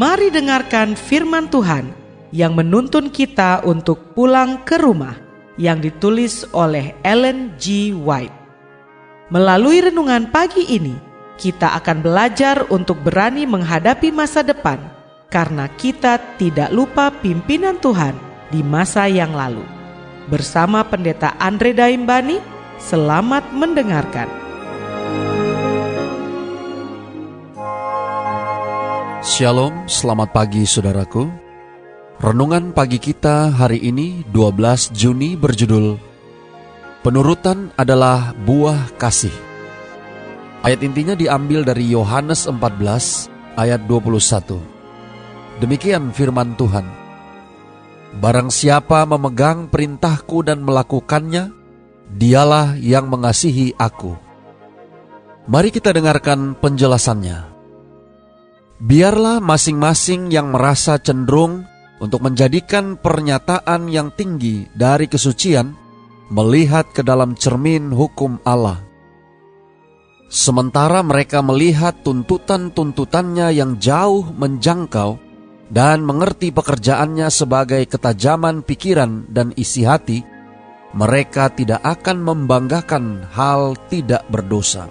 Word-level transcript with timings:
Mari 0.00 0.32
dengarkan 0.32 0.96
firman 0.96 1.52
Tuhan 1.52 1.92
yang 2.32 2.56
menuntun 2.56 3.12
kita 3.12 3.60
untuk 3.68 4.16
pulang 4.16 4.64
ke 4.64 4.80
rumah 4.80 5.12
yang 5.60 5.76
ditulis 5.76 6.48
oleh 6.56 6.96
Ellen 7.04 7.52
G. 7.60 7.92
White. 7.92 8.32
Melalui 9.28 9.84
renungan 9.84 10.32
pagi 10.32 10.64
ini, 10.72 10.96
kita 11.36 11.76
akan 11.76 12.00
belajar 12.00 12.64
untuk 12.72 12.96
berani 13.04 13.44
menghadapi 13.44 14.08
masa 14.08 14.40
depan 14.40 14.80
karena 15.28 15.68
kita 15.76 16.16
tidak 16.40 16.72
lupa 16.72 17.12
pimpinan 17.20 17.76
Tuhan 17.76 18.16
di 18.48 18.64
masa 18.64 19.04
yang 19.04 19.36
lalu. 19.36 19.68
Bersama 20.32 20.80
Pendeta 20.80 21.36
Andre 21.36 21.76
Daimbani, 21.76 22.40
selamat 22.80 23.52
mendengarkan. 23.52 24.39
Shalom, 29.30 29.86
selamat 29.86 30.34
pagi 30.34 30.66
saudaraku. 30.66 31.30
Renungan 32.18 32.74
pagi 32.74 32.98
kita 32.98 33.54
hari 33.54 33.78
ini 33.78 34.26
12 34.26 34.90
Juni 34.90 35.38
berjudul 35.38 35.94
Penurutan 37.06 37.70
adalah 37.78 38.34
buah 38.34 38.90
kasih. 38.98 39.30
Ayat 40.66 40.82
intinya 40.82 41.14
diambil 41.14 41.62
dari 41.62 41.94
Yohanes 41.94 42.50
14 42.50 43.54
ayat 43.54 43.86
21. 43.86 45.62
Demikian 45.62 46.10
firman 46.10 46.58
Tuhan. 46.58 46.90
Barang 48.18 48.50
siapa 48.50 49.06
memegang 49.06 49.70
perintahku 49.70 50.42
dan 50.42 50.66
melakukannya, 50.66 51.54
dialah 52.18 52.74
yang 52.82 53.06
mengasihi 53.06 53.78
aku. 53.78 54.10
Mari 55.46 55.70
kita 55.70 55.94
dengarkan 55.94 56.58
penjelasannya. 56.58 57.49
Biarlah 58.80 59.44
masing-masing 59.44 60.32
yang 60.32 60.56
merasa 60.56 60.96
cenderung 60.96 61.68
untuk 62.00 62.24
menjadikan 62.24 62.96
pernyataan 62.96 63.92
yang 63.92 64.08
tinggi 64.08 64.64
dari 64.72 65.04
kesucian 65.04 65.76
melihat 66.32 66.88
ke 66.88 67.04
dalam 67.04 67.36
cermin 67.36 67.92
hukum 67.92 68.40
Allah. 68.40 68.80
Sementara 70.32 71.04
mereka 71.04 71.44
melihat 71.44 72.00
tuntutan-tuntutannya 72.00 73.52
yang 73.52 73.76
jauh 73.76 74.24
menjangkau 74.32 75.20
dan 75.68 76.00
mengerti 76.00 76.48
pekerjaannya 76.48 77.28
sebagai 77.28 77.84
ketajaman 77.84 78.64
pikiran 78.64 79.28
dan 79.28 79.52
isi 79.60 79.84
hati, 79.84 80.24
mereka 80.96 81.52
tidak 81.52 81.84
akan 81.84 82.24
membanggakan 82.24 83.28
hal 83.28 83.76
tidak 83.92 84.24
berdosa. 84.32 84.88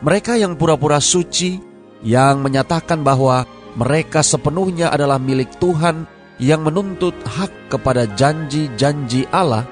Mereka 0.00 0.40
yang 0.40 0.56
pura-pura 0.56 0.98
suci 0.98 1.71
yang 2.02 2.42
menyatakan 2.42 3.06
bahwa 3.06 3.46
mereka 3.78 4.20
sepenuhnya 4.20 4.92
adalah 4.92 5.16
milik 5.16 5.56
Tuhan 5.56 6.04
yang 6.42 6.66
menuntut 6.66 7.14
hak 7.22 7.72
kepada 7.72 8.04
janji-janji 8.18 9.30
Allah, 9.30 9.64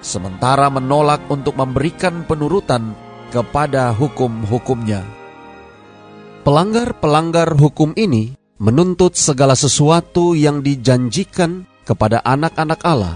sementara 0.00 0.72
menolak 0.72 1.28
untuk 1.28 1.54
memberikan 1.54 2.24
penurutan 2.24 2.96
kepada 3.30 3.92
hukum-hukumnya. 3.92 5.04
Pelanggar-pelanggar 6.46 7.58
hukum 7.58 7.92
ini 7.98 8.38
menuntut 8.56 9.18
segala 9.18 9.52
sesuatu 9.52 10.32
yang 10.32 10.64
dijanjikan 10.64 11.68
kepada 11.84 12.22
anak-anak 12.24 12.80
Allah, 12.86 13.14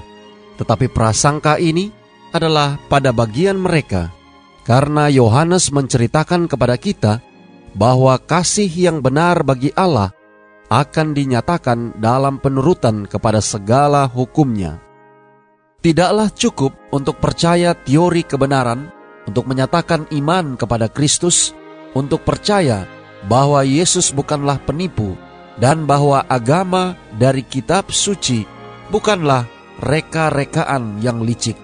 tetapi 0.61 0.92
prasangka 0.92 1.56
ini 1.56 1.88
adalah 2.31 2.78
pada 2.91 3.11
bagian 3.11 3.58
mereka, 3.58 4.12
karena 4.66 5.08
Yohanes 5.08 5.72
menceritakan 5.72 6.47
kepada 6.47 6.77
kita 6.77 7.22
bahwa 7.75 8.19
kasih 8.19 8.69
yang 8.70 8.98
benar 8.98 9.42
bagi 9.47 9.70
Allah 9.78 10.10
akan 10.70 11.14
dinyatakan 11.14 11.98
dalam 11.98 12.38
penurutan 12.38 13.04
kepada 13.06 13.42
segala 13.42 14.06
hukumnya. 14.06 14.78
Tidaklah 15.80 16.30
cukup 16.30 16.76
untuk 16.94 17.19
percaya 17.19 17.75
teori 17.75 18.22
kebenaran, 18.22 18.92
untuk 19.26 19.48
menyatakan 19.50 20.06
iman 20.12 20.54
kepada 20.54 20.86
Kristus, 20.86 21.56
untuk 21.97 22.22
percaya 22.22 22.86
bahwa 23.26 23.64
Yesus 23.66 24.14
bukanlah 24.14 24.60
penipu, 24.62 25.16
dan 25.59 25.88
bahwa 25.88 26.22
agama 26.28 26.94
dari 27.16 27.42
kitab 27.42 27.91
suci 27.91 28.44
bukanlah 28.92 29.48
reka-rekaan 29.80 31.00
yang 31.00 31.25
licik. 31.25 31.56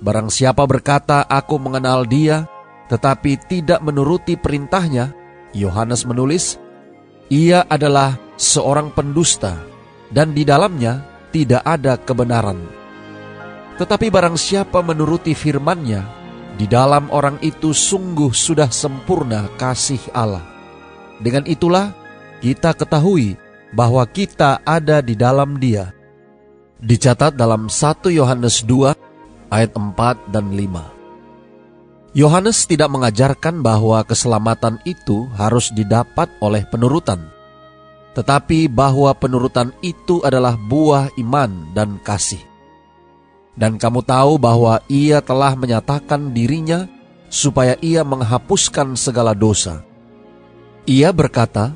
Barang 0.00 0.32
siapa 0.32 0.64
berkata, 0.64 1.22
"Aku 1.24 1.60
mengenal 1.60 2.08
Dia," 2.08 2.48
tetapi 2.88 3.40
tidak 3.48 3.80
menuruti 3.80 4.36
perintahnya, 4.36 5.12
Yohanes 5.56 6.04
menulis, 6.04 6.60
ia 7.32 7.64
adalah 7.64 8.20
seorang 8.36 8.92
pendusta 8.92 9.56
dan 10.12 10.36
di 10.36 10.44
dalamnya 10.44 11.00
tidak 11.32 11.64
ada 11.64 11.96
kebenaran. 11.96 12.60
Tetapi 13.74 14.06
barang 14.12 14.38
siapa 14.38 14.84
menuruti 14.84 15.34
firman-Nya, 15.34 16.02
di 16.54 16.70
dalam 16.70 17.10
orang 17.10 17.42
itu 17.42 17.74
sungguh 17.74 18.30
sudah 18.30 18.70
sempurna 18.70 19.50
kasih 19.58 19.98
Allah. 20.14 20.46
Dengan 21.18 21.42
itulah 21.50 21.90
kita 22.38 22.70
ketahui 22.76 23.34
bahwa 23.74 24.06
kita 24.06 24.62
ada 24.62 25.02
di 25.02 25.18
dalam 25.18 25.58
Dia. 25.58 25.90
Dicatat 26.78 27.34
dalam 27.34 27.66
1 27.66 28.14
Yohanes 28.14 28.62
2 28.62 29.50
ayat 29.50 29.72
4 29.74 30.30
dan 30.30 30.54
5. 30.54 31.03
Yohanes 32.14 32.70
tidak 32.70 32.94
mengajarkan 32.94 33.58
bahwa 33.58 33.98
keselamatan 34.06 34.78
itu 34.86 35.26
harus 35.34 35.74
didapat 35.74 36.30
oleh 36.38 36.62
penurutan, 36.62 37.26
tetapi 38.14 38.70
bahwa 38.70 39.10
penurutan 39.18 39.74
itu 39.82 40.22
adalah 40.22 40.54
buah 40.54 41.10
iman 41.18 41.74
dan 41.74 41.98
kasih. 41.98 42.38
Dan 43.58 43.82
kamu 43.82 44.06
tahu 44.06 44.38
bahwa 44.38 44.78
ia 44.86 45.18
telah 45.18 45.58
menyatakan 45.58 46.30
dirinya 46.30 46.86
supaya 47.26 47.74
ia 47.82 48.06
menghapuskan 48.06 48.94
segala 48.94 49.34
dosa. 49.34 49.82
Ia 50.86 51.10
berkata, 51.10 51.74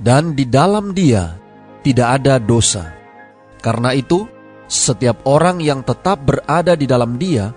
dan 0.00 0.32
di 0.32 0.48
dalam 0.48 0.96
dia 0.96 1.36
tidak 1.84 2.20
ada 2.20 2.40
dosa. 2.40 2.96
Karena 3.60 3.92
itu, 3.92 4.24
setiap 4.68 5.20
orang 5.28 5.60
yang 5.60 5.84
tetap 5.84 6.24
berada 6.24 6.72
di 6.72 6.88
dalam 6.88 7.20
dia, 7.20 7.52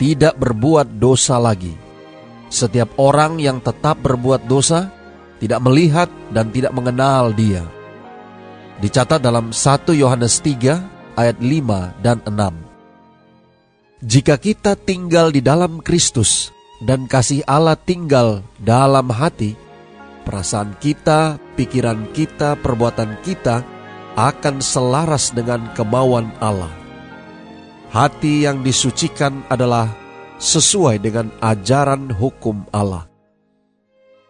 tidak 0.00 0.40
berbuat 0.40 0.96
dosa 0.96 1.36
lagi. 1.36 1.76
Setiap 2.48 2.96
orang 2.96 3.36
yang 3.36 3.60
tetap 3.60 4.00
berbuat 4.00 4.48
dosa 4.48 4.88
tidak 5.36 5.60
melihat 5.60 6.08
dan 6.32 6.48
tidak 6.48 6.72
mengenal 6.72 7.36
dia. 7.36 7.68
Dicatat 8.80 9.20
dalam 9.20 9.52
1 9.52 9.92
Yohanes 9.92 10.40
3 10.40 11.20
ayat 11.20 11.36
5 11.36 12.00
dan 12.00 12.24
6. 12.24 12.32
Jika 14.00 14.40
kita 14.40 14.72
tinggal 14.80 15.28
di 15.28 15.44
dalam 15.44 15.84
Kristus 15.84 16.48
dan 16.80 17.04
kasih 17.04 17.44
Allah 17.44 17.76
tinggal 17.76 18.40
dalam 18.56 19.12
hati, 19.12 19.52
perasaan 20.24 20.80
kita, 20.80 21.36
pikiran 21.60 22.08
kita, 22.16 22.56
perbuatan 22.56 23.20
kita 23.20 23.60
akan 24.16 24.64
selaras 24.64 25.36
dengan 25.36 25.68
kemauan 25.76 26.32
Allah. 26.40 26.79
Hati 27.90 28.46
yang 28.46 28.62
disucikan 28.62 29.42
adalah 29.50 29.90
sesuai 30.38 31.02
dengan 31.02 31.26
ajaran 31.42 32.14
hukum 32.14 32.62
Allah. 32.70 33.10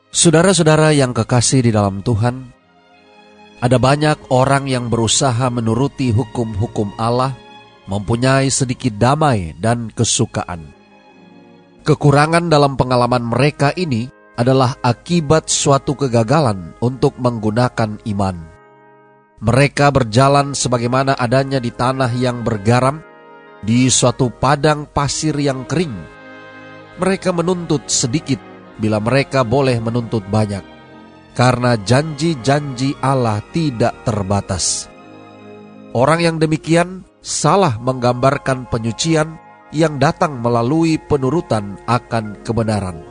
Saudara-saudara 0.09 0.97
yang 0.97 1.13
kekasih 1.13 1.69
di 1.69 1.71
dalam 1.71 2.01
Tuhan, 2.01 2.57
ada 3.61 3.77
banyak 3.77 4.33
orang 4.33 4.65
yang 4.65 4.89
berusaha 4.89 5.53
menuruti 5.53 6.09
hukum-hukum 6.09 6.97
Allah, 6.97 7.37
mempunyai 7.85 8.49
sedikit 8.49 8.97
damai 8.97 9.53
dan 9.61 9.93
kesukaan. 9.93 10.73
Kekurangan 11.85 12.49
dalam 12.49 12.81
pengalaman 12.81 13.29
mereka 13.29 13.77
ini 13.77 14.09
adalah 14.41 14.81
akibat 14.81 15.53
suatu 15.53 16.01
kegagalan 16.01 16.73
untuk 16.81 17.21
menggunakan 17.21 18.01
iman. 18.09 18.37
Mereka 19.45 19.93
berjalan 19.93 20.57
sebagaimana 20.57 21.13
adanya 21.13 21.61
di 21.61 21.69
tanah 21.69 22.09
yang 22.17 22.41
bergaram, 22.41 23.10
di 23.61 23.93
suatu 23.93 24.33
padang 24.33 24.89
pasir 24.89 25.37
yang 25.37 25.69
kering. 25.69 25.93
Mereka 27.01 27.33
menuntut 27.33 27.89
sedikit 27.89 28.41
bila 28.81 29.01
mereka 29.01 29.45
boleh 29.45 29.77
menuntut 29.81 30.25
banyak, 30.29 30.65
karena 31.37 31.77
janji-janji 31.77 32.97
Allah 33.01 33.45
tidak 33.53 34.05
terbatas. 34.05 34.89
Orang 35.93 36.21
yang 36.23 36.37
demikian 36.41 37.05
salah 37.21 37.77
menggambarkan 37.81 38.69
penyucian 38.69 39.37
yang 39.71 40.01
datang 40.01 40.41
melalui 40.41 40.99
penurutan 40.99 41.79
akan 41.87 42.41
kebenaran. 42.43 43.03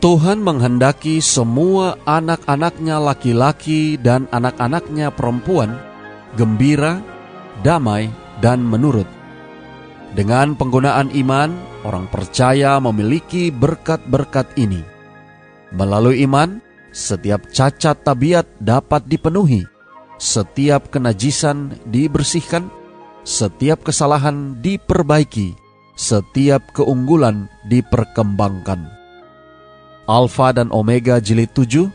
Tuhan 0.00 0.40
menghendaki 0.40 1.20
semua 1.20 2.00
anak-anaknya 2.08 2.96
laki-laki 2.96 4.00
dan 4.00 4.24
anak-anaknya 4.32 5.12
perempuan 5.12 5.76
gembira, 6.40 7.04
damai, 7.60 8.08
dan 8.40 8.64
menurut 8.64 9.04
dengan 10.10 10.58
penggunaan 10.58 11.14
iman, 11.14 11.54
orang 11.86 12.10
percaya 12.10 12.82
memiliki 12.82 13.54
berkat-berkat 13.54 14.58
ini. 14.58 14.82
Melalui 15.70 16.26
iman, 16.26 16.58
setiap 16.90 17.46
cacat 17.54 18.02
tabiat 18.02 18.50
dapat 18.58 19.06
dipenuhi, 19.06 19.62
setiap 20.18 20.90
kenajisan 20.90 21.78
dibersihkan, 21.86 22.66
setiap 23.22 23.86
kesalahan 23.86 24.58
diperbaiki, 24.58 25.54
setiap 25.94 26.74
keunggulan 26.74 27.46
diperkembangkan. 27.70 28.90
Alfa 30.10 30.50
dan 30.50 30.74
Omega 30.74 31.22
jilid 31.22 31.54
7, 31.54 31.86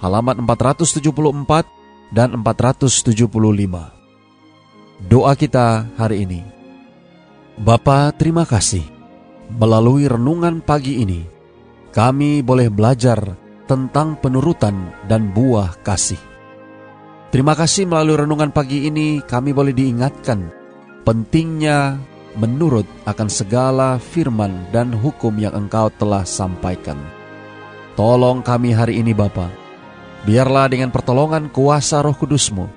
halaman 0.00 0.40
474 0.48 1.68
dan 2.16 2.32
475. 2.40 3.92
Doa 5.04 5.32
kita 5.36 5.84
hari 6.00 6.24
ini. 6.24 6.57
Bapa, 7.58 8.14
terima 8.14 8.46
kasih. 8.46 8.86
Melalui 9.50 10.06
renungan 10.06 10.62
pagi 10.62 11.02
ini, 11.02 11.26
kami 11.90 12.38
boleh 12.38 12.70
belajar 12.70 13.18
tentang 13.66 14.14
penurutan 14.14 14.94
dan 15.10 15.34
buah 15.34 15.74
kasih. 15.82 16.22
Terima 17.34 17.58
kasih 17.58 17.90
melalui 17.90 18.22
renungan 18.22 18.54
pagi 18.54 18.86
ini 18.86 19.20
kami 19.26 19.50
boleh 19.50 19.74
diingatkan 19.74 20.48
pentingnya 21.02 21.98
menurut 22.38 22.86
akan 23.04 23.26
segala 23.26 23.98
firman 23.98 24.70
dan 24.70 24.94
hukum 24.94 25.34
yang 25.34 25.52
engkau 25.52 25.90
telah 25.98 26.22
sampaikan. 26.22 26.96
Tolong 27.98 28.38
kami 28.40 28.70
hari 28.70 29.02
ini 29.02 29.10
Bapa, 29.10 29.50
biarlah 30.22 30.70
dengan 30.70 30.94
pertolongan 30.94 31.50
kuasa 31.50 32.06
roh 32.06 32.14
kudusmu, 32.14 32.70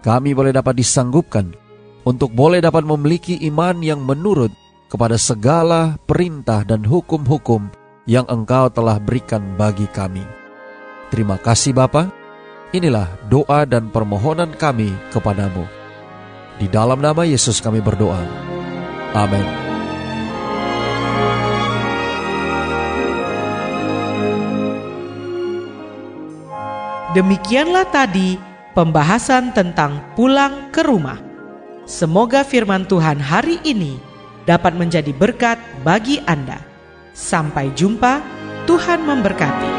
kami 0.00 0.32
boleh 0.32 0.56
dapat 0.56 0.80
disanggupkan 0.80 1.61
untuk 2.02 2.34
boleh 2.34 2.58
dapat 2.58 2.82
memiliki 2.82 3.38
iman 3.50 3.78
yang 3.82 4.02
menurut 4.02 4.50
kepada 4.90 5.16
segala 5.16 5.96
perintah 6.04 6.66
dan 6.66 6.84
hukum-hukum 6.84 7.70
yang 8.04 8.26
engkau 8.26 8.68
telah 8.68 8.98
berikan 8.98 9.54
bagi 9.54 9.86
kami. 9.88 10.22
Terima 11.08 11.38
kasih 11.38 11.72
Bapa. 11.72 12.10
Inilah 12.72 13.08
doa 13.28 13.68
dan 13.68 13.92
permohonan 13.92 14.56
kami 14.56 14.92
kepadamu. 15.12 15.64
Di 16.56 16.66
dalam 16.68 17.00
nama 17.00 17.24
Yesus 17.24 17.60
kami 17.60 17.84
berdoa. 17.84 18.20
Amin. 19.12 19.44
Demikianlah 27.12 27.92
tadi 27.92 28.40
pembahasan 28.72 29.52
tentang 29.52 30.16
pulang 30.16 30.72
ke 30.72 30.80
rumah. 30.80 31.31
Semoga 31.82 32.46
firman 32.46 32.86
Tuhan 32.86 33.18
hari 33.18 33.58
ini 33.66 33.98
dapat 34.46 34.78
menjadi 34.78 35.10
berkat 35.10 35.58
bagi 35.82 36.22
Anda. 36.30 36.62
Sampai 37.10 37.74
jumpa, 37.74 38.22
Tuhan 38.70 39.02
memberkati. 39.02 39.70